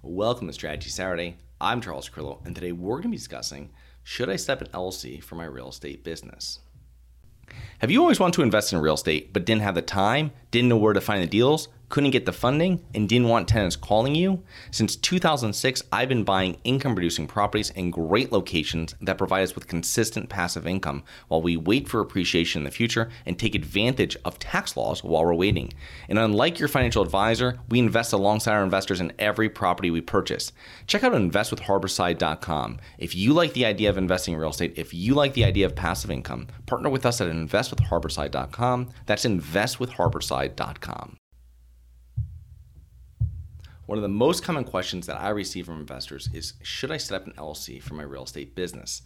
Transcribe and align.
Welcome 0.00 0.46
to 0.46 0.52
Strategy 0.52 0.90
Saturday. 0.90 1.38
I'm 1.60 1.80
Charles 1.80 2.08
Carillo, 2.08 2.40
and 2.44 2.54
today 2.54 2.70
we're 2.70 2.98
going 2.98 3.02
to 3.02 3.08
be 3.08 3.16
discussing 3.16 3.70
should 4.04 4.30
I 4.30 4.36
step 4.36 4.60
an 4.60 4.68
LLC 4.68 5.20
for 5.20 5.34
my 5.34 5.44
real 5.44 5.70
estate 5.70 6.04
business? 6.04 6.60
Have 7.80 7.90
you 7.90 8.00
always 8.00 8.20
wanted 8.20 8.34
to 8.34 8.42
invest 8.42 8.72
in 8.72 8.78
real 8.78 8.94
estate 8.94 9.32
but 9.32 9.44
didn't 9.44 9.62
have 9.62 9.74
the 9.74 9.82
time, 9.82 10.30
didn't 10.52 10.68
know 10.68 10.76
where 10.76 10.92
to 10.92 11.00
find 11.00 11.20
the 11.20 11.26
deals, 11.26 11.66
couldn't 11.88 12.10
get 12.10 12.26
the 12.26 12.32
funding, 12.32 12.84
and 12.94 13.08
didn't 13.08 13.28
want 13.28 13.48
tenants 13.48 13.76
calling 13.76 14.14
you? 14.14 14.42
Since 14.70 14.96
2006, 14.96 15.82
I've 15.92 16.08
been 16.08 16.24
buying 16.24 16.58
income 16.64 16.94
producing 16.94 17.26
properties 17.26 17.70
in 17.70 17.90
great 17.90 18.32
locations 18.32 18.94
that 19.00 19.18
provide 19.18 19.42
us 19.42 19.54
with 19.54 19.68
consistent 19.68 20.28
passive 20.28 20.66
income 20.66 21.02
while 21.28 21.42
we 21.42 21.56
wait 21.56 21.88
for 21.88 22.00
appreciation 22.00 22.60
in 22.60 22.64
the 22.64 22.70
future 22.70 23.08
and 23.24 23.38
take 23.38 23.54
advantage 23.54 24.16
of 24.24 24.38
tax 24.38 24.76
laws 24.76 25.02
while 25.02 25.24
we're 25.24 25.34
waiting. 25.34 25.72
And 26.08 26.18
unlike 26.18 26.58
your 26.58 26.68
financial 26.68 27.02
advisor, 27.02 27.58
we 27.68 27.78
invest 27.78 28.12
alongside 28.12 28.52
our 28.52 28.64
investors 28.64 29.00
in 29.00 29.12
every 29.18 29.48
property 29.48 29.90
we 29.90 30.00
purchase. 30.00 30.52
Check 30.86 31.04
out 31.04 31.12
investwithharborside.com. 31.12 32.78
If 32.98 33.14
you 33.14 33.32
like 33.32 33.52
the 33.52 33.64
idea 33.66 33.88
of 33.90 33.98
investing 33.98 34.34
in 34.34 34.40
real 34.40 34.50
estate, 34.50 34.74
if 34.76 34.92
you 34.92 35.14
like 35.14 35.34
the 35.34 35.44
idea 35.44 35.66
of 35.66 35.74
passive 35.74 36.10
income, 36.10 36.48
partner 36.66 36.90
with 36.90 37.06
us 37.06 37.20
at 37.20 37.28
investwithharborside.com. 37.28 38.90
That's 39.06 39.24
investwithharborside.com. 39.24 41.16
One 43.88 43.96
of 43.96 44.02
the 44.02 44.08
most 44.08 44.42
common 44.42 44.64
questions 44.64 45.06
that 45.06 45.18
I 45.18 45.30
receive 45.30 45.64
from 45.64 45.80
investors 45.80 46.28
is 46.34 46.52
Should 46.62 46.90
I 46.90 46.98
set 46.98 47.22
up 47.22 47.26
an 47.26 47.32
LLC 47.38 47.80
for 47.80 47.94
my 47.94 48.02
real 48.02 48.24
estate 48.24 48.54
business? 48.54 49.00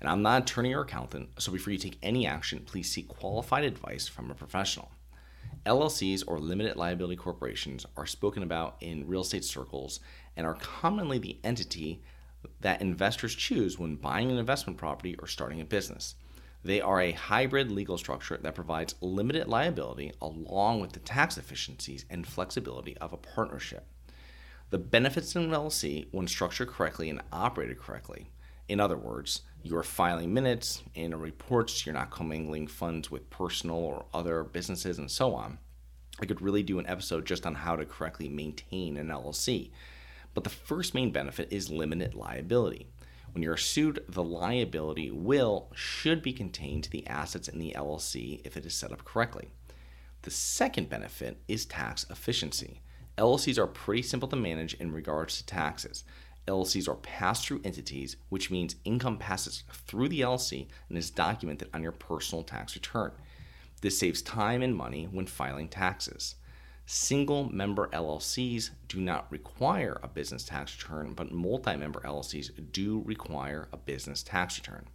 And 0.00 0.08
I'm 0.08 0.22
not 0.22 0.36
an 0.36 0.42
attorney 0.44 0.72
or 0.72 0.80
accountant, 0.80 1.28
so 1.38 1.52
before 1.52 1.70
you 1.70 1.78
take 1.78 1.98
any 2.02 2.26
action, 2.26 2.60
please 2.64 2.90
seek 2.90 3.08
qualified 3.08 3.62
advice 3.62 4.08
from 4.08 4.30
a 4.30 4.34
professional. 4.34 4.90
LLCs 5.66 6.24
or 6.26 6.38
limited 6.38 6.76
liability 6.76 7.16
corporations 7.16 7.84
are 7.94 8.06
spoken 8.06 8.42
about 8.42 8.76
in 8.80 9.06
real 9.06 9.20
estate 9.20 9.44
circles 9.44 10.00
and 10.34 10.46
are 10.46 10.54
commonly 10.54 11.18
the 11.18 11.36
entity 11.44 12.02
that 12.62 12.80
investors 12.80 13.34
choose 13.34 13.78
when 13.78 13.96
buying 13.96 14.30
an 14.30 14.38
investment 14.38 14.78
property 14.78 15.14
or 15.18 15.26
starting 15.26 15.60
a 15.60 15.66
business. 15.66 16.14
They 16.64 16.80
are 16.80 17.02
a 17.02 17.12
hybrid 17.12 17.70
legal 17.70 17.98
structure 17.98 18.38
that 18.42 18.54
provides 18.54 18.94
limited 19.02 19.46
liability 19.46 20.12
along 20.22 20.80
with 20.80 20.92
the 20.92 21.00
tax 21.00 21.36
efficiencies 21.36 22.06
and 22.08 22.26
flexibility 22.26 22.96
of 22.96 23.12
a 23.12 23.18
partnership. 23.18 23.86
The 24.72 24.78
benefits 24.78 25.36
of 25.36 25.42
an 25.42 25.50
LLC, 25.50 26.06
when 26.12 26.26
structured 26.26 26.68
correctly 26.68 27.10
and 27.10 27.20
operated 27.30 27.78
correctly, 27.78 28.30
in 28.70 28.80
other 28.80 28.96
words, 28.96 29.42
you're 29.62 29.82
filing 29.82 30.32
minutes 30.32 30.82
and 30.96 31.20
reports, 31.20 31.84
you're 31.84 31.94
not 31.94 32.10
commingling 32.10 32.66
funds 32.66 33.10
with 33.10 33.28
personal 33.28 33.76
or 33.76 34.06
other 34.14 34.42
businesses, 34.42 34.96
and 34.96 35.10
so 35.10 35.34
on. 35.34 35.58
I 36.22 36.24
could 36.24 36.40
really 36.40 36.62
do 36.62 36.78
an 36.78 36.86
episode 36.86 37.26
just 37.26 37.44
on 37.44 37.54
how 37.54 37.76
to 37.76 37.84
correctly 37.84 38.30
maintain 38.30 38.96
an 38.96 39.08
LLC. 39.08 39.72
But 40.32 40.42
the 40.42 40.48
first 40.48 40.94
main 40.94 41.10
benefit 41.10 41.52
is 41.52 41.68
limited 41.68 42.14
liability. 42.14 42.86
When 43.32 43.42
you're 43.42 43.58
sued, 43.58 44.02
the 44.08 44.24
liability 44.24 45.10
will 45.10 45.70
should 45.74 46.22
be 46.22 46.32
contained 46.32 46.84
to 46.84 46.90
the 46.90 47.06
assets 47.06 47.46
in 47.46 47.58
the 47.58 47.74
LLC 47.76 48.40
if 48.42 48.56
it 48.56 48.64
is 48.64 48.72
set 48.72 48.90
up 48.90 49.04
correctly. 49.04 49.50
The 50.22 50.30
second 50.30 50.88
benefit 50.88 51.42
is 51.46 51.66
tax 51.66 52.06
efficiency. 52.08 52.80
LLCs 53.22 53.56
are 53.56 53.68
pretty 53.68 54.02
simple 54.02 54.28
to 54.28 54.34
manage 54.34 54.74
in 54.74 54.90
regards 54.90 55.36
to 55.36 55.46
taxes. 55.46 56.02
LLCs 56.48 56.88
are 56.88 56.96
pass 56.96 57.44
through 57.44 57.60
entities, 57.62 58.16
which 58.30 58.50
means 58.50 58.74
income 58.84 59.16
passes 59.16 59.62
through 59.72 60.08
the 60.08 60.22
LLC 60.22 60.66
and 60.88 60.98
is 60.98 61.08
documented 61.08 61.68
on 61.72 61.84
your 61.84 61.92
personal 61.92 62.42
tax 62.42 62.74
return. 62.74 63.12
This 63.80 63.96
saves 63.96 64.22
time 64.22 64.60
and 64.60 64.74
money 64.74 65.04
when 65.04 65.26
filing 65.26 65.68
taxes. 65.68 66.34
Single 66.84 67.48
member 67.48 67.86
LLCs 67.92 68.70
do 68.88 69.00
not 69.00 69.30
require 69.30 70.00
a 70.02 70.08
business 70.08 70.42
tax 70.42 70.76
return, 70.76 71.12
but 71.14 71.30
multi 71.30 71.76
member 71.76 72.00
LLCs 72.00 72.72
do 72.72 73.02
require 73.04 73.68
a 73.72 73.76
business 73.76 74.24
tax 74.24 74.58
return. 74.58 74.86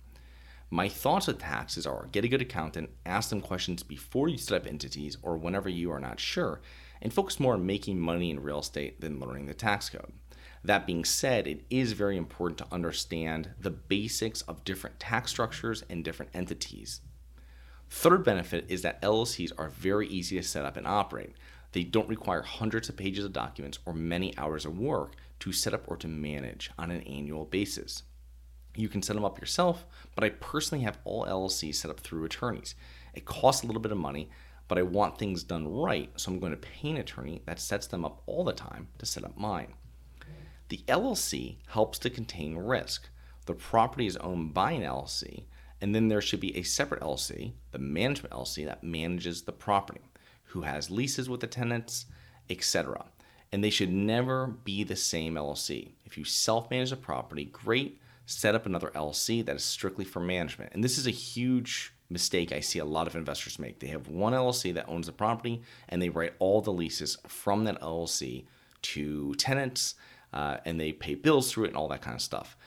My 0.69 0.89
thoughts 0.89 1.27
with 1.27 1.39
taxes 1.39 1.87
are 1.87 2.09
get 2.11 2.25
a 2.25 2.27
good 2.27 2.41
accountant, 2.41 2.89
ask 3.05 3.29
them 3.29 3.39
questions 3.39 3.83
before 3.83 4.27
you 4.27 4.37
set 4.37 4.63
up 4.63 4.67
entities 4.67 5.15
or 5.21 5.37
whenever 5.37 5.69
you 5.69 5.89
are 5.93 5.99
not 6.01 6.19
sure, 6.19 6.59
and 7.01 7.13
focus 7.13 7.39
more 7.39 7.53
on 7.53 7.65
making 7.65 7.99
money 7.99 8.31
in 8.31 8.41
real 8.41 8.59
estate 8.59 9.01
than 9.01 9.19
learning 9.19 9.45
the 9.45 9.53
tax 9.53 9.89
code. 9.89 10.13
That 10.63 10.87
being 10.87 11.05
said, 11.05 11.47
it 11.47 11.65
is 11.69 11.93
very 11.93 12.17
important 12.17 12.57
to 12.59 12.67
understand 12.73 13.51
the 13.59 13.69
basics 13.69 14.41
of 14.43 14.63
different 14.63 14.99
tax 14.99 15.31
structures 15.31 15.83
and 15.89 16.03
different 16.03 16.31
entities. 16.33 17.01
Third 17.89 18.23
benefit 18.23 18.65
is 18.67 18.81
that 18.81 19.01
LLCs 19.01 19.51
are 19.57 19.69
very 19.69 20.07
easy 20.07 20.35
to 20.37 20.43
set 20.43 20.65
up 20.65 20.75
and 20.75 20.85
operate. 20.85 21.35
They 21.71 21.83
don't 21.83 22.09
require 22.09 22.41
hundreds 22.41 22.89
of 22.89 22.97
pages 22.97 23.23
of 23.23 23.33
documents 23.33 23.79
or 23.85 23.93
many 23.93 24.37
hours 24.37 24.65
of 24.65 24.77
work 24.77 25.15
to 25.39 25.51
set 25.51 25.73
up 25.73 25.83
or 25.87 25.95
to 25.97 26.07
manage 26.07 26.71
on 26.77 26.91
an 26.91 27.01
annual 27.01 27.45
basis. 27.45 28.03
You 28.75 28.89
can 28.89 29.01
set 29.01 29.15
them 29.15 29.25
up 29.25 29.39
yourself, 29.39 29.85
but 30.15 30.23
I 30.23 30.29
personally 30.29 30.83
have 30.83 30.99
all 31.03 31.25
LLCs 31.25 31.75
set 31.75 31.91
up 31.91 31.99
through 31.99 32.25
attorneys. 32.25 32.75
It 33.13 33.25
costs 33.25 33.63
a 33.63 33.67
little 33.67 33.81
bit 33.81 33.91
of 33.91 33.97
money, 33.97 34.29
but 34.67 34.77
I 34.77 34.81
want 34.81 35.17
things 35.17 35.43
done 35.43 35.67
right, 35.67 36.09
so 36.15 36.31
I'm 36.31 36.39
going 36.39 36.51
to 36.51 36.57
pay 36.57 36.89
an 36.89 36.97
attorney 36.97 37.41
that 37.45 37.59
sets 37.59 37.87
them 37.87 38.03
up 38.03 38.21
all 38.25 38.43
the 38.43 38.53
time 38.53 38.87
to 38.97 39.05
set 39.05 39.23
up 39.23 39.37
mine. 39.37 39.73
The 40.69 40.83
LLC 40.87 41.57
helps 41.67 41.97
to 41.99 42.09
contain 42.09 42.57
risk. 42.57 43.07
The 43.45 43.53
property 43.53 44.05
is 44.07 44.17
owned 44.17 44.53
by 44.53 44.73
an 44.73 44.83
LLC, 44.83 45.45
and 45.79 45.95
then 45.95 46.09
there 46.09 46.21
should 46.21 46.41
be 46.41 46.57
a 46.57 46.63
separate 46.63 47.01
LLC, 47.01 47.53
the 47.71 47.79
management 47.79 48.33
LLC, 48.33 48.65
that 48.65 48.83
manages 48.83 49.43
the 49.43 49.53
property, 49.53 50.01
who 50.43 50.61
has 50.61 50.91
leases 50.91 51.29
with 51.29 51.39
the 51.39 51.47
tenants, 51.47 52.05
etc. 52.49 53.05
And 53.53 53.63
they 53.63 53.69
should 53.69 53.93
never 53.93 54.47
be 54.47 54.83
the 54.83 54.97
same 54.97 55.35
LLC. 55.35 55.91
If 56.03 56.17
you 56.17 56.25
self 56.25 56.69
manage 56.69 56.91
a 56.91 56.97
property, 56.97 57.45
great. 57.45 58.01
Set 58.25 58.55
up 58.55 58.65
another 58.65 58.91
LLC 58.93 59.45
that 59.45 59.55
is 59.55 59.63
strictly 59.63 60.03
for 60.03 60.19
management. 60.19 60.73
And 60.73 60.83
this 60.83 60.97
is 60.97 61.07
a 61.07 61.11
huge 61.11 61.93
mistake 62.09 62.51
I 62.51 62.59
see 62.59 62.79
a 62.79 62.85
lot 62.85 63.07
of 63.07 63.15
investors 63.15 63.59
make. 63.59 63.79
They 63.79 63.87
have 63.87 64.07
one 64.07 64.33
LLC 64.33 64.73
that 64.73 64.87
owns 64.87 65.07
the 65.07 65.13
property 65.13 65.61
and 65.89 66.01
they 66.01 66.09
write 66.09 66.33
all 66.39 66.61
the 66.61 66.73
leases 66.73 67.17
from 67.27 67.65
that 67.65 67.81
LLC 67.81 68.45
to 68.83 69.33
tenants 69.35 69.95
uh, 70.33 70.57
and 70.65 70.79
they 70.79 70.91
pay 70.91 71.15
bills 71.15 71.51
through 71.51 71.65
it 71.65 71.69
and 71.69 71.77
all 71.77 71.87
that 71.89 72.01
kind 72.01 72.15
of 72.15 72.21
stuff. 72.21 72.57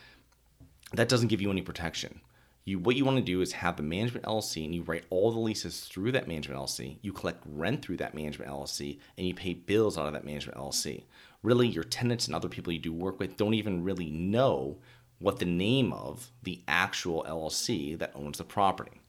That 0.92 1.08
doesn't 1.08 1.28
give 1.28 1.40
you 1.40 1.50
any 1.50 1.62
protection. 1.62 2.20
You, 2.64 2.78
what 2.78 2.96
you 2.96 3.04
want 3.04 3.16
to 3.16 3.22
do 3.22 3.40
is 3.40 3.52
have 3.52 3.76
the 3.76 3.82
management 3.82 4.26
LLC 4.26 4.64
and 4.64 4.74
you 4.74 4.82
write 4.82 5.04
all 5.08 5.32
the 5.32 5.38
leases 5.38 5.80
through 5.80 6.12
that 6.12 6.28
management 6.28 6.60
LLC. 6.60 6.98
You 7.00 7.12
collect 7.12 7.42
rent 7.46 7.82
through 7.82 7.96
that 7.98 8.14
management 8.14 8.50
LLC 8.50 8.98
and 9.16 9.26
you 9.26 9.34
pay 9.34 9.54
bills 9.54 9.96
out 9.96 10.06
of 10.06 10.12
that 10.12 10.24
management 10.24 10.58
LLC. 10.58 11.04
Really, 11.42 11.68
your 11.68 11.84
tenants 11.84 12.26
and 12.26 12.34
other 12.34 12.48
people 12.48 12.72
you 12.72 12.78
do 12.78 12.92
work 12.92 13.18
with 13.18 13.36
don't 13.36 13.54
even 13.54 13.82
really 13.82 14.10
know 14.10 14.78
what 15.20 15.38
the 15.38 15.46
name 15.46 15.92
of 15.92 16.30
the 16.42 16.60
actual 16.68 17.24
LLC 17.28 17.98
that 17.98 18.12
owns 18.14 18.38
the 18.38 18.44
property. 18.44 19.00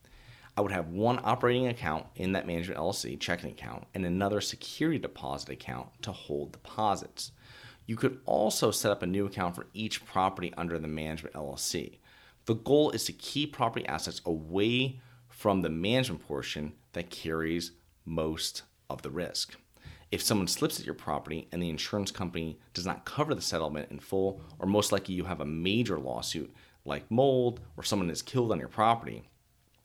I 0.58 0.62
would 0.62 0.72
have 0.72 0.90
one 0.90 1.20
operating 1.24 1.68
account 1.68 2.08
in 2.16 2.34
that 2.34 2.46
management 2.46 2.80
LLC 2.80 3.20
checking 3.20 3.52
account 3.52 3.86
and 3.94 4.06
another 4.06 4.42
security 4.42 5.00
deposit 5.00 5.50
account 5.50 5.88
to 6.02 6.12
hold 6.12 6.52
deposits. 6.52 7.32
You 7.86 7.96
could 7.96 8.20
also 8.26 8.70
set 8.72 8.92
up 8.92 9.02
a 9.02 9.08
new 9.08 9.26
account 9.26 9.56
for 9.56 9.68
each 9.74 10.06
property 10.06 10.54
under 10.58 10.78
the 10.78 10.88
management 10.88 11.36
LLC. 11.36 12.00
The 12.46 12.56
goal 12.56 12.92
is 12.92 13.06
to 13.06 13.14
keep 13.14 13.54
property 13.54 13.86
assets 13.88 14.22
away 14.26 15.00
from 15.30 15.62
the 15.62 15.70
management 15.70 16.28
portion 16.28 16.74
that 16.94 17.10
carries 17.10 17.72
most 18.06 18.64
of 18.90 19.02
the 19.02 19.10
risk. 19.10 19.56
If 20.12 20.22
someone 20.22 20.48
slips 20.48 20.80
at 20.80 20.86
your 20.86 20.96
property 20.96 21.48
and 21.52 21.64
the 21.64 21.70
insurance 21.70 22.12
company 22.12 22.60
does 22.74 22.86
not 22.86 23.06
cover 23.06 23.34
the 23.34 23.42
settlement 23.42 23.92
in 23.92 24.00
full, 24.00 24.42
or 24.60 24.68
most 24.68 24.92
likely 24.92 25.16
you 25.16 25.24
have 25.26 25.40
a 25.40 25.46
major 25.46 25.98
lawsuit 25.98 26.54
like 26.84 27.10
mold 27.10 27.62
or 27.78 27.84
someone 27.84 28.10
is 28.10 28.22
killed 28.22 28.52
on 28.52 28.60
your 28.60 28.68
property, 28.68 29.24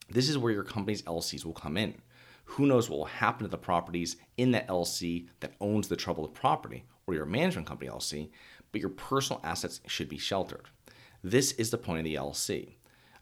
this 0.08 0.28
is 0.28 0.38
where 0.38 0.52
your 0.52 0.62
company's 0.62 1.02
LCs 1.02 1.44
will 1.44 1.52
come 1.52 1.76
in. 1.76 2.00
Who 2.44 2.66
knows 2.66 2.88
what 2.88 2.98
will 2.98 3.06
happen 3.06 3.44
to 3.44 3.50
the 3.50 3.58
properties 3.58 4.16
in 4.36 4.52
that 4.52 4.68
LC 4.68 5.26
that 5.40 5.54
owns 5.60 5.88
the 5.88 5.96
troubled 5.96 6.34
property 6.34 6.84
or 7.06 7.14
your 7.14 7.26
management 7.26 7.66
company 7.66 7.90
LC, 7.90 8.30
but 8.70 8.80
your 8.80 8.90
personal 8.90 9.40
assets 9.44 9.80
should 9.86 10.08
be 10.08 10.18
sheltered. 10.18 10.66
This 11.24 11.52
is 11.52 11.70
the 11.70 11.78
point 11.78 11.98
of 11.98 12.04
the 12.04 12.14
LC. 12.14 12.74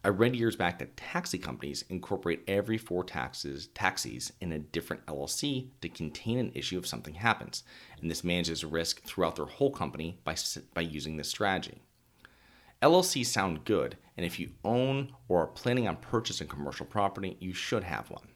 I 0.06 0.08
read 0.08 0.36
years 0.36 0.54
back 0.54 0.78
that 0.80 0.98
taxi 0.98 1.38
companies 1.38 1.86
incorporate 1.88 2.42
every 2.46 2.76
four 2.76 3.04
taxes 3.04 3.68
taxis 3.68 4.30
in 4.42 4.52
a 4.52 4.58
different 4.58 5.06
LLC 5.06 5.68
to 5.80 5.88
contain 5.88 6.38
an 6.38 6.52
issue 6.54 6.76
if 6.76 6.86
something 6.86 7.14
happens, 7.14 7.64
and 8.02 8.10
this 8.10 8.22
manages 8.22 8.62
risk 8.62 9.02
throughout 9.04 9.36
their 9.36 9.46
whole 9.46 9.70
company 9.70 10.18
by, 10.22 10.36
by 10.74 10.82
using 10.82 11.16
this 11.16 11.30
strategy. 11.30 11.80
LLCs 12.84 13.26
sound 13.26 13.64
good, 13.64 13.96
and 14.14 14.26
if 14.26 14.38
you 14.38 14.50
own 14.62 15.10
or 15.28 15.44
are 15.44 15.46
planning 15.46 15.88
on 15.88 15.96
purchasing 15.96 16.46
commercial 16.46 16.84
property, 16.84 17.38
you 17.40 17.54
should 17.54 17.82
have 17.82 18.10
one. 18.10 18.28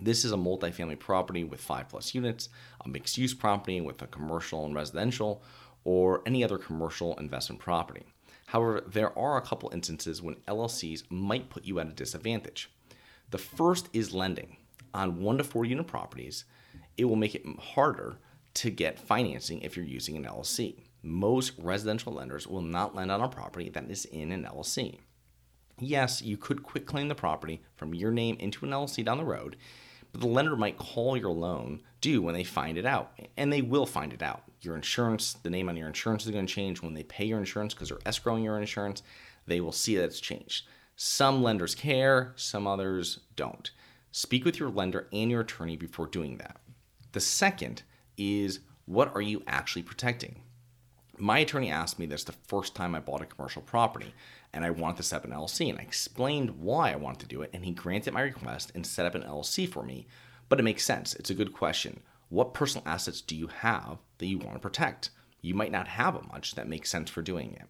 This 0.00 0.24
is 0.24 0.30
a 0.30 0.36
multifamily 0.36 1.00
property 1.00 1.42
with 1.42 1.60
five 1.60 1.88
plus 1.88 2.14
units, 2.14 2.48
a 2.84 2.88
mixed 2.88 3.18
use 3.18 3.34
property 3.34 3.80
with 3.80 4.00
a 4.00 4.06
commercial 4.06 4.64
and 4.64 4.72
residential, 4.72 5.42
or 5.82 6.22
any 6.26 6.44
other 6.44 6.58
commercial 6.58 7.16
investment 7.16 7.60
property. 7.60 8.04
However, 8.46 8.84
there 8.86 9.18
are 9.18 9.36
a 9.36 9.42
couple 9.42 9.72
instances 9.74 10.22
when 10.22 10.36
LLCs 10.46 11.10
might 11.10 11.50
put 11.50 11.64
you 11.64 11.80
at 11.80 11.88
a 11.88 11.92
disadvantage. 11.92 12.70
The 13.30 13.38
first 13.38 13.88
is 13.92 14.14
lending. 14.14 14.58
On 14.94 15.20
one 15.20 15.38
to 15.38 15.44
four 15.44 15.64
unit 15.64 15.88
properties, 15.88 16.44
it 16.96 17.06
will 17.06 17.16
make 17.16 17.34
it 17.34 17.42
harder 17.58 18.18
to 18.54 18.70
get 18.70 19.00
financing 19.00 19.60
if 19.62 19.76
you're 19.76 19.84
using 19.84 20.16
an 20.16 20.24
LLC. 20.24 20.84
Most 21.02 21.52
residential 21.58 22.12
lenders 22.12 22.46
will 22.46 22.62
not 22.62 22.94
lend 22.94 23.10
on 23.10 23.20
a 23.20 23.28
property 23.28 23.68
that 23.70 23.90
is 23.90 24.04
in 24.06 24.30
an 24.30 24.44
LLC. 24.44 24.98
Yes, 25.78 26.22
you 26.22 26.36
could 26.36 26.62
quit 26.62 26.86
claim 26.86 27.08
the 27.08 27.14
property 27.14 27.62
from 27.74 27.94
your 27.94 28.12
name 28.12 28.36
into 28.38 28.64
an 28.64 28.70
LLC 28.70 29.04
down 29.04 29.18
the 29.18 29.24
road, 29.24 29.56
but 30.12 30.20
the 30.20 30.28
lender 30.28 30.56
might 30.56 30.78
call 30.78 31.16
your 31.16 31.32
loan 31.32 31.82
due 32.00 32.22
when 32.22 32.34
they 32.34 32.44
find 32.44 32.78
it 32.78 32.86
out, 32.86 33.18
and 33.36 33.52
they 33.52 33.62
will 33.62 33.86
find 33.86 34.12
it 34.12 34.22
out. 34.22 34.42
Your 34.60 34.76
insurance, 34.76 35.34
the 35.34 35.50
name 35.50 35.68
on 35.68 35.76
your 35.76 35.88
insurance 35.88 36.24
is 36.24 36.30
going 36.30 36.46
to 36.46 36.52
change 36.52 36.82
when 36.82 36.94
they 36.94 37.02
pay 37.02 37.24
your 37.24 37.38
insurance 37.38 37.74
because 37.74 37.88
they're 37.88 37.98
escrowing 37.98 38.44
your 38.44 38.60
insurance. 38.60 39.02
They 39.46 39.60
will 39.60 39.72
see 39.72 39.96
that 39.96 40.04
it's 40.04 40.20
changed. 40.20 40.66
Some 40.94 41.42
lenders 41.42 41.74
care, 41.74 42.32
some 42.36 42.66
others 42.66 43.20
don't. 43.34 43.70
Speak 44.12 44.44
with 44.44 44.60
your 44.60 44.68
lender 44.68 45.08
and 45.12 45.30
your 45.30 45.40
attorney 45.40 45.76
before 45.76 46.06
doing 46.06 46.36
that. 46.36 46.58
The 47.12 47.20
second 47.20 47.82
is 48.16 48.60
what 48.84 49.12
are 49.14 49.22
you 49.22 49.42
actually 49.46 49.82
protecting? 49.82 50.42
My 51.18 51.40
attorney 51.40 51.70
asked 51.70 51.98
me 51.98 52.06
this 52.06 52.24
the 52.24 52.32
first 52.32 52.74
time 52.74 52.94
I 52.94 53.00
bought 53.00 53.20
a 53.22 53.26
commercial 53.26 53.62
property, 53.62 54.14
and 54.52 54.64
I 54.64 54.70
wanted 54.70 54.96
to 54.96 55.02
set 55.02 55.16
up 55.18 55.24
an 55.24 55.32
LLC, 55.32 55.68
and 55.68 55.78
I 55.78 55.82
explained 55.82 56.58
why 56.60 56.92
I 56.92 56.96
wanted 56.96 57.20
to 57.20 57.26
do 57.26 57.42
it, 57.42 57.50
and 57.52 57.64
he 57.64 57.72
granted 57.72 58.14
my 58.14 58.22
request 58.22 58.72
and 58.74 58.86
set 58.86 59.06
up 59.06 59.14
an 59.14 59.22
LLC 59.22 59.68
for 59.68 59.82
me. 59.82 60.06
But 60.48 60.58
it 60.58 60.64
makes 60.64 60.84
sense. 60.84 61.14
It's 61.14 61.30
a 61.30 61.34
good 61.34 61.52
question. 61.52 62.00
What 62.28 62.54
personal 62.54 62.86
assets 62.88 63.20
do 63.20 63.36
you 63.36 63.48
have 63.48 63.98
that 64.18 64.26
you 64.26 64.38
want 64.38 64.54
to 64.54 64.58
protect? 64.58 65.10
You 65.42 65.54
might 65.54 65.72
not 65.72 65.88
have 65.88 66.16
a 66.16 66.26
much 66.28 66.54
that 66.54 66.68
makes 66.68 66.90
sense 66.90 67.10
for 67.10 67.20
doing 67.20 67.54
it. 67.60 67.66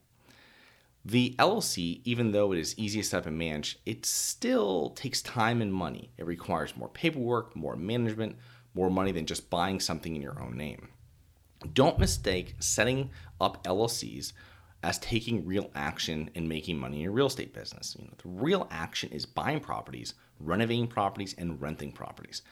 The 1.05 1.35
LLC, 1.39 2.01
even 2.05 2.31
though 2.31 2.53
it 2.53 2.61
is 2.61 2.79
easy 2.79 3.01
to 3.01 3.07
set 3.07 3.19
up 3.19 3.27
and 3.27 3.37
manage, 3.37 3.81
it 3.85 4.07
still 4.07 4.91
takes 4.91 5.21
time 5.21 5.61
and 5.61 5.75
money. 5.75 6.13
It 6.17 6.27
requires 6.27 6.77
more 6.77 6.89
paperwork, 6.89 7.57
more 7.57 7.75
management, 7.75 8.37
more 8.73 8.89
money 8.89 9.11
than 9.11 9.27
just 9.27 9.51
buying 9.51 9.81
something 9.81 10.15
in 10.15 10.23
your 10.23 10.41
own 10.41 10.57
name. 10.57 10.91
Don't 11.73 11.99
mistake 11.99 12.55
setting 12.59 13.11
up 13.41 13.65
LLCs 13.65 14.33
as 14.83 14.99
taking 14.99 15.47
real 15.47 15.71
action 15.75 16.31
and 16.35 16.49
making 16.49 16.79
money 16.79 16.97
in 16.97 17.03
your 17.03 17.13
real 17.13 17.27
estate 17.27 17.55
business. 17.55 17.97
You 17.99 18.05
know, 18.05 18.13
the 18.19 18.29
real 18.29 18.67
action 18.71 19.11
is 19.11 19.27
buying 19.27 19.61
properties, 19.61 20.15
renovating 20.41 20.89
properties, 20.89 21.35
and 21.39 21.61
renting 21.61 21.93
properties. 21.93 22.43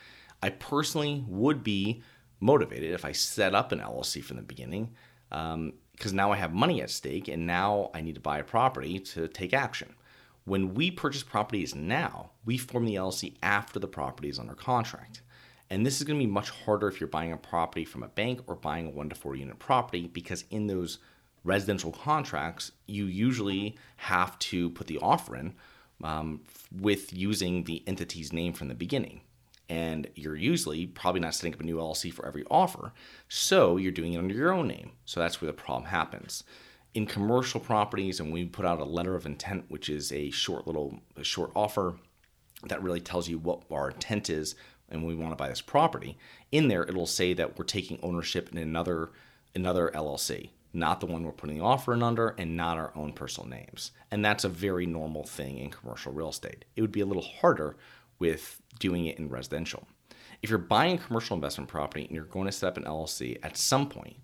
I 0.43 0.51
personally 0.51 1.25
would 1.27 1.65
be 1.65 2.03
motivated 2.39 2.93
if 2.93 3.05
I 3.05 3.13
set 3.13 3.55
up 3.55 3.73
an 3.73 3.81
LLC 3.81 4.23
from 4.23 4.37
the 4.37 4.43
beginning, 4.43 4.91
because 5.29 5.55
um, 5.55 6.17
now 6.17 6.33
I 6.33 6.37
have 6.37 6.53
money 6.53 6.81
at 6.83 6.91
stake 6.91 7.29
and 7.29 7.47
now 7.47 7.91
I 7.95 8.01
need 8.01 8.15
to 8.15 8.21
buy 8.21 8.39
a 8.39 8.45
property 8.45 8.99
to 8.99 9.29
take 9.29 9.53
action. 9.53 9.95
When 10.45 10.75
we 10.75 10.91
purchase 10.91 11.23
properties 11.23 11.75
now, 11.75 12.31
we 12.45 12.57
form 12.57 12.87
the 12.87 12.95
LLC 12.95 13.35
after 13.43 13.79
the 13.79 13.87
property 13.87 14.29
is 14.29 14.39
under 14.39 14.55
contract. 14.55 15.23
And 15.71 15.87
this 15.87 15.99
is 15.99 16.05
going 16.05 16.19
to 16.19 16.27
be 16.27 16.31
much 16.31 16.51
harder 16.51 16.89
if 16.89 17.01
you're 17.01 17.09
buying 17.09 17.33
a 17.33 17.37
property 17.37 17.85
from 17.85 18.03
a 18.03 18.09
bank 18.09 18.41
or 18.49 18.57
buying 18.57 18.89
a 18.89 18.91
one 18.91 19.09
to 19.09 19.15
four 19.15 19.37
unit 19.37 19.59
property 19.59 20.09
because 20.09 20.45
in 20.51 20.67
those 20.67 20.99
residential 21.45 21.93
contracts, 21.93 22.73
you 22.87 23.07
usually 23.07 23.77
have 23.97 24.39
to 24.41 24.71
put 24.71 24.89
the 24.89 24.99
offer 24.99 25.37
in 25.37 25.55
um, 26.03 26.41
with 26.73 27.13
using 27.13 27.65
the 27.65 27.85
entity's 27.87 28.33
name 28.33 28.53
from 28.53 28.69
the 28.69 28.75
beginning. 28.75 29.21
And 29.69 30.09
you're 30.17 30.37
usually 30.37 30.89
probably 30.89 31.21
not 31.21 31.35
setting 31.35 31.55
up 31.55 31.61
a 31.61 31.65
new 31.65 31.77
LLC 31.77 32.13
for 32.13 32.27
every 32.27 32.45
offer. 32.51 32.93
So 33.29 33.77
you're 33.77 33.93
doing 33.93 34.15
it 34.15 34.19
under 34.19 34.35
your 34.35 34.53
own 34.53 34.67
name. 34.67 34.93
So 35.05 35.21
that's 35.21 35.41
where 35.41 35.47
the 35.47 35.57
problem 35.57 35.89
happens. 35.89 36.43
In 36.95 37.07
commercial 37.07 37.61
properties, 37.61 38.19
and 38.19 38.33
we 38.33 38.47
put 38.47 38.67
out 38.67 38.81
a 38.81 38.85
letter 38.85 39.15
of 39.15 39.27
intent, 39.27 39.67
which 39.69 39.89
is 39.89 40.11
a 40.11 40.31
short 40.31 40.67
little 40.67 40.99
a 41.17 41.23
short 41.23 41.53
offer 41.55 41.95
that 42.67 42.83
really 42.83 43.01
tells 43.01 43.29
you 43.29 43.39
what 43.39 43.63
our 43.71 43.91
intent 43.91 44.29
is 44.29 44.57
and 44.91 45.05
we 45.05 45.15
want 45.15 45.33
to 45.33 45.37
buy 45.37 45.49
this 45.49 45.61
property, 45.61 46.19
in 46.51 46.69
there 46.69 46.85
it'll 46.85 47.07
say 47.07 47.33
that 47.35 47.59
we're 47.59 47.65
taking 47.65 47.99
ownership 48.03 48.51
in 48.51 48.59
another 48.59 49.11
another 49.55 49.91
LLC, 49.95 50.51
not 50.73 51.01
the 51.01 51.07
one 51.07 51.25
we're 51.25 51.33
putting 51.33 51.59
the 51.59 51.65
offer 51.65 51.93
in 51.93 52.03
under, 52.03 52.35
and 52.39 52.57
not 52.57 52.79
our 52.79 52.93
own 52.95 53.13
personal 53.13 53.49
names. 53.49 53.91
And 54.11 54.25
that's 54.25 54.45
a 54.45 54.49
very 54.49 54.87
normal 54.87 55.25
thing 55.25 55.59
in 55.59 55.71
commercial 55.71 56.13
real 56.13 56.29
estate. 56.29 56.65
It 56.77 56.83
would 56.83 56.93
be 56.93 57.01
a 57.01 57.07
little 57.07 57.23
harder 57.23 57.77
with 58.19 58.61
doing 58.79 59.07
it 59.07 59.19
in 59.19 59.29
residential. 59.29 59.89
If 60.43 60.51
you're 60.51 60.59
buying 60.59 60.99
commercial 60.99 61.35
investment 61.35 61.69
property 61.69 62.05
and 62.05 62.15
you're 62.15 62.25
going 62.25 62.47
to 62.47 62.53
set 62.53 62.69
up 62.69 62.77
an 62.77 62.85
LLC 62.85 63.39
at 63.43 63.57
some 63.57 63.89
point, 63.89 64.17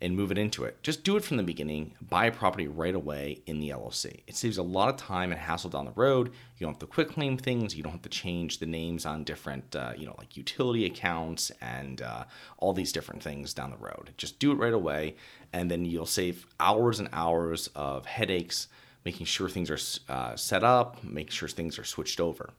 and 0.00 0.16
move 0.16 0.30
it 0.32 0.38
into 0.38 0.64
it. 0.64 0.82
Just 0.82 1.04
do 1.04 1.16
it 1.16 1.24
from 1.24 1.36
the 1.36 1.42
beginning. 1.42 1.92
Buy 2.00 2.26
a 2.26 2.32
property 2.32 2.66
right 2.66 2.94
away 2.94 3.42
in 3.46 3.60
the 3.60 3.70
LLC. 3.70 4.20
It 4.26 4.34
saves 4.34 4.56
a 4.56 4.62
lot 4.62 4.88
of 4.88 4.96
time 4.96 5.30
and 5.30 5.40
hassle 5.40 5.70
down 5.70 5.84
the 5.84 5.92
road. 5.92 6.28
You 6.56 6.64
don't 6.64 6.72
have 6.72 6.80
to 6.80 6.86
quick 6.86 7.10
claim 7.10 7.36
things. 7.36 7.76
You 7.76 7.82
don't 7.82 7.92
have 7.92 8.02
to 8.02 8.08
change 8.08 8.58
the 8.58 8.66
names 8.66 9.04
on 9.04 9.24
different, 9.24 9.76
uh, 9.76 9.92
you 9.96 10.06
know, 10.06 10.14
like 10.16 10.36
utility 10.36 10.86
accounts 10.86 11.52
and 11.60 12.00
uh, 12.00 12.24
all 12.58 12.72
these 12.72 12.92
different 12.92 13.22
things 13.22 13.52
down 13.52 13.70
the 13.70 13.76
road. 13.76 14.12
Just 14.16 14.38
do 14.38 14.52
it 14.52 14.56
right 14.56 14.72
away, 14.72 15.16
and 15.52 15.70
then 15.70 15.84
you'll 15.84 16.06
save 16.06 16.46
hours 16.58 16.98
and 16.98 17.08
hours 17.12 17.68
of 17.74 18.06
headaches 18.06 18.68
making 19.04 19.26
sure 19.26 19.48
things 19.48 19.70
are 19.70 20.12
uh, 20.12 20.36
set 20.36 20.62
up, 20.62 21.02
make 21.02 21.30
sure 21.30 21.48
things 21.48 21.78
are 21.78 21.84
switched 21.84 22.20
over. 22.20 22.50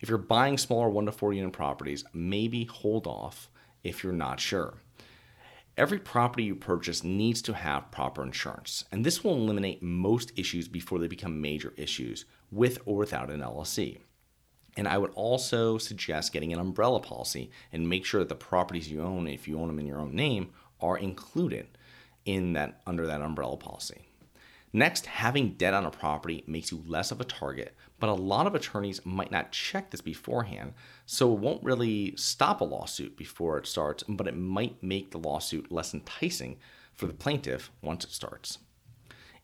If 0.00 0.08
you're 0.08 0.18
buying 0.18 0.58
smaller 0.58 0.88
one 0.88 1.06
to 1.06 1.12
four 1.12 1.32
unit 1.32 1.52
properties, 1.52 2.04
maybe 2.12 2.64
hold 2.64 3.06
off 3.06 3.48
if 3.82 4.02
you're 4.02 4.12
not 4.12 4.40
sure. 4.40 4.74
Every 5.76 5.98
property 5.98 6.44
you 6.44 6.54
purchase 6.54 7.02
needs 7.02 7.42
to 7.42 7.52
have 7.52 7.90
proper 7.90 8.22
insurance, 8.22 8.84
and 8.92 9.04
this 9.04 9.24
will 9.24 9.34
eliminate 9.34 9.82
most 9.82 10.32
issues 10.36 10.68
before 10.68 11.00
they 11.00 11.08
become 11.08 11.40
major 11.40 11.72
issues 11.76 12.26
with 12.52 12.78
or 12.86 12.96
without 12.96 13.28
an 13.28 13.40
LLC. 13.40 13.98
And 14.76 14.86
I 14.86 14.98
would 14.98 15.10
also 15.14 15.76
suggest 15.78 16.32
getting 16.32 16.52
an 16.52 16.60
umbrella 16.60 17.00
policy 17.00 17.50
and 17.72 17.88
make 17.88 18.04
sure 18.04 18.20
that 18.20 18.28
the 18.28 18.36
properties 18.36 18.88
you 18.88 19.02
own, 19.02 19.26
if 19.26 19.48
you 19.48 19.58
own 19.58 19.66
them 19.66 19.80
in 19.80 19.86
your 19.86 20.00
own 20.00 20.14
name, 20.14 20.50
are 20.80 20.96
included 20.96 21.66
in 22.24 22.52
that 22.52 22.80
under 22.86 23.06
that 23.06 23.20
umbrella 23.20 23.56
policy. 23.56 24.06
Next, 24.76 25.06
having 25.06 25.50
debt 25.50 25.72
on 25.72 25.86
a 25.86 25.90
property 25.92 26.42
makes 26.48 26.72
you 26.72 26.82
less 26.84 27.12
of 27.12 27.20
a 27.20 27.24
target, 27.24 27.76
but 28.00 28.10
a 28.10 28.14
lot 28.14 28.48
of 28.48 28.56
attorneys 28.56 29.06
might 29.06 29.30
not 29.30 29.52
check 29.52 29.92
this 29.92 30.00
beforehand, 30.00 30.72
so 31.06 31.32
it 31.32 31.38
won't 31.38 31.62
really 31.62 32.16
stop 32.16 32.60
a 32.60 32.64
lawsuit 32.64 33.16
before 33.16 33.56
it 33.56 33.68
starts, 33.68 34.02
but 34.08 34.26
it 34.26 34.36
might 34.36 34.82
make 34.82 35.12
the 35.12 35.18
lawsuit 35.18 35.70
less 35.70 35.94
enticing 35.94 36.56
for 36.92 37.06
the 37.06 37.12
plaintiff 37.12 37.70
once 37.82 38.02
it 38.02 38.10
starts. 38.10 38.58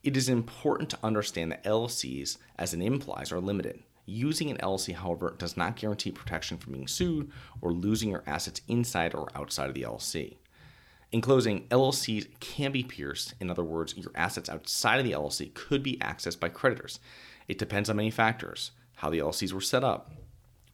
It 0.02 0.16
is 0.16 0.28
important 0.28 0.90
to 0.90 0.98
understand 1.00 1.52
that 1.52 1.62
LLCs, 1.62 2.36
as 2.58 2.74
an 2.74 2.82
implies, 2.82 3.30
are 3.30 3.40
limited. 3.40 3.84
Using 4.06 4.50
an 4.50 4.56
LLC, 4.56 4.96
however, 4.96 5.36
does 5.38 5.56
not 5.56 5.76
guarantee 5.76 6.10
protection 6.10 6.58
from 6.58 6.72
being 6.72 6.88
sued 6.88 7.30
or 7.60 7.72
losing 7.72 8.10
your 8.10 8.24
assets 8.26 8.62
inside 8.66 9.14
or 9.14 9.28
outside 9.36 9.68
of 9.68 9.74
the 9.74 9.82
LLC. 9.82 10.38
In 11.12 11.20
closing, 11.20 11.66
LLCs 11.68 12.28
can 12.38 12.70
be 12.70 12.84
pierced. 12.84 13.34
In 13.40 13.50
other 13.50 13.64
words, 13.64 13.96
your 13.96 14.12
assets 14.14 14.48
outside 14.48 14.98
of 14.98 15.04
the 15.04 15.12
LLC 15.12 15.52
could 15.54 15.82
be 15.82 15.96
accessed 15.96 16.38
by 16.38 16.48
creditors. 16.48 17.00
It 17.48 17.58
depends 17.58 17.90
on 17.90 17.96
many 17.96 18.10
factors 18.10 18.70
how 18.96 19.10
the 19.10 19.18
LLCs 19.18 19.52
were 19.52 19.60
set 19.62 19.82
up, 19.82 20.12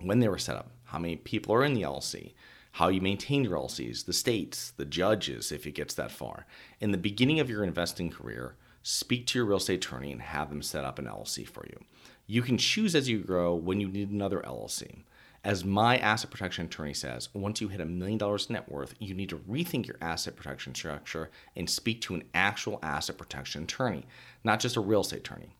when 0.00 0.18
they 0.18 0.28
were 0.28 0.37
set 0.37 0.56
up, 0.56 0.72
how 0.84 0.99
many 0.99 1.16
people 1.16 1.54
are 1.54 1.64
in 1.64 1.75
the 1.75 1.82
LLC, 1.82 2.34
how 2.72 2.88
you 2.88 3.00
maintain 3.00 3.44
your 3.44 3.56
LLCs, 3.56 4.04
the 4.04 4.12
states, 4.12 4.72
the 4.76 4.84
judges, 4.84 5.52
if 5.52 5.64
it 5.66 5.76
gets 5.76 5.94
that 5.94 6.11
far. 6.11 6.44
In 6.80 6.90
the 6.90 6.99
beginning 6.99 7.40
of 7.40 7.49
your 7.49 7.62
investing 7.62 8.11
career, 8.11 8.56
speak 8.82 9.26
to 9.28 9.38
your 9.38 9.46
real 9.46 9.58
estate 9.58 9.84
attorney 9.84 10.12
and 10.12 10.20
have 10.20 10.50
them 10.50 10.61
set 10.61 10.84
up 10.84 10.99
an 10.99 11.06
LLC 11.06 11.46
for 11.46 11.64
you. 11.66 11.84
You 12.26 12.42
can 12.42 12.58
choose 12.58 12.94
as 12.94 13.08
you 13.08 13.20
grow 13.20 13.54
when 13.54 13.80
you 13.80 13.88
need 13.88 14.11
another 14.11 14.40
LLC. 14.40 15.04
As 15.46 15.64
my 15.64 15.96
asset 15.98 16.32
protection 16.32 16.64
attorney 16.64 16.92
says, 16.92 17.28
once 17.32 17.60
you 17.60 17.68
hit 17.68 17.80
a 17.80 17.84
million 17.84 18.18
dollars 18.18 18.50
net 18.50 18.68
worth, 18.68 18.96
you 18.98 19.14
need 19.14 19.28
to 19.28 19.36
rethink 19.36 19.86
your 19.86 19.96
asset 20.00 20.34
protection 20.34 20.74
structure 20.74 21.30
and 21.54 21.70
speak 21.70 22.00
to 22.00 22.16
an 22.16 22.24
actual 22.34 22.80
asset 22.82 23.16
protection 23.16 23.62
attorney, 23.62 24.06
not 24.42 24.58
just 24.58 24.74
a 24.74 24.80
real 24.80 25.02
estate 25.02 25.20
attorney. 25.20 25.50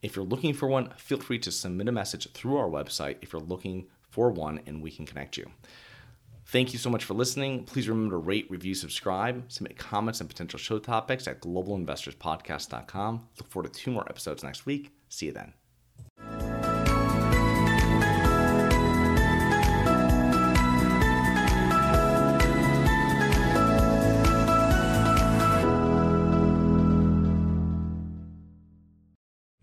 If 0.00 0.16
you're 0.16 0.24
looking 0.24 0.54
for 0.54 0.66
one, 0.66 0.94
feel 0.96 1.20
free 1.20 1.38
to 1.40 1.50
submit 1.50 1.88
a 1.88 1.92
message 1.92 2.32
through 2.32 2.56
our 2.56 2.70
website 2.70 3.16
if 3.20 3.34
you're 3.34 3.42
looking 3.42 3.84
for 4.08 4.30
one 4.30 4.60
and 4.64 4.80
we 4.80 4.90
can 4.90 5.04
connect 5.04 5.36
you. 5.36 5.50
Thank 6.46 6.72
you 6.72 6.78
so 6.78 6.88
much 6.88 7.04
for 7.04 7.12
listening. 7.12 7.64
Please 7.64 7.86
remember 7.86 8.14
to 8.14 8.16
rate, 8.16 8.50
review, 8.50 8.74
subscribe, 8.74 9.52
submit 9.52 9.76
comments 9.76 10.22
and 10.22 10.30
potential 10.30 10.58
show 10.58 10.78
topics 10.78 11.28
at 11.28 11.42
globalinvestorspodcast.com. 11.42 13.28
Look 13.38 13.50
forward 13.50 13.70
to 13.70 13.78
two 13.78 13.90
more 13.90 14.08
episodes 14.08 14.42
next 14.42 14.64
week. 14.64 14.90
See 15.10 15.26
you 15.26 15.32
then. 15.32 15.52